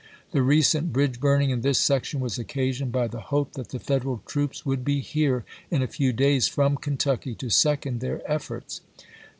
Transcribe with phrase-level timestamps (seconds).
[0.31, 4.23] The recent bridge burning in this section was occasioned by the hope that the Federal
[4.25, 8.81] troops would be here in a few days from Kentucky to second their efforts.